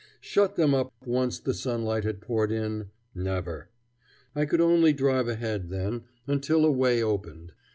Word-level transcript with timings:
Shut 0.19 0.55
them 0.55 0.73
up 0.73 0.91
once 1.05 1.37
the 1.37 1.53
sunlight 1.53 2.05
had 2.05 2.21
poured 2.21 2.51
in 2.51 2.89
never! 3.13 3.69
I 4.35 4.45
could 4.45 4.59
only 4.59 4.93
drive 4.93 5.27
ahead, 5.27 5.69
then, 5.69 6.05
until 6.25 6.65
a 6.65 6.71
way 6.71 7.03
opened. 7.03 7.53